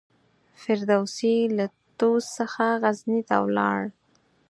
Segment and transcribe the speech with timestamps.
[0.61, 1.65] فردوسي له
[1.99, 3.79] طوس څخه غزني ته ولاړ.